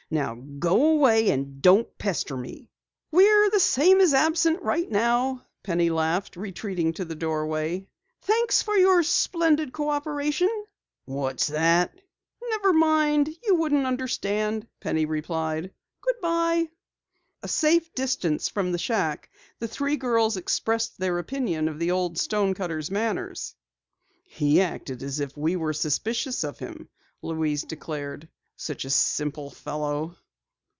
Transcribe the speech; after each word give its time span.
Now 0.13 0.35
go 0.35 0.87
away 0.87 1.29
and 1.29 1.61
don't 1.61 1.87
pester 1.97 2.35
me." 2.35 2.69
"We're 3.13 3.49
the 3.49 3.61
same 3.61 4.01
as 4.01 4.13
absent 4.13 4.61
right 4.61 4.91
now," 4.91 5.45
Penny 5.63 5.89
laughed, 5.89 6.35
retreating 6.35 6.91
to 6.95 7.05
the 7.05 7.15
doorway. 7.15 7.87
"Thanks 8.23 8.61
for 8.61 8.75
your 8.75 9.03
splendid 9.03 9.71
cooperation." 9.71 10.49
"What's 11.05 11.47
that?" 11.47 11.95
"Never 12.43 12.73
mind, 12.73 13.29
you 13.41 13.55
wouldn't 13.55 13.85
understand," 13.85 14.67
Penny 14.81 15.05
replied. 15.05 15.71
"Goodbye." 16.01 16.67
A 17.41 17.47
safe 17.47 17.95
distance 17.95 18.49
from 18.49 18.73
the 18.73 18.77
shack, 18.77 19.29
the 19.59 19.67
three 19.69 19.95
girls 19.95 20.35
expressed 20.35 20.97
their 20.97 21.19
opinion 21.19 21.69
of 21.69 21.79
the 21.79 21.91
old 21.91 22.17
stonecutter's 22.17 22.91
manners. 22.91 23.55
"He 24.23 24.59
acted 24.59 25.03
as 25.03 25.21
if 25.21 25.37
we 25.37 25.55
were 25.55 25.71
suspicious 25.71 26.43
of 26.43 26.59
him," 26.59 26.89
Louise 27.21 27.63
declared. 27.63 28.27
"Such 28.57 28.85
a 28.85 28.91
simple 28.91 29.49
fellow!" 29.49 30.15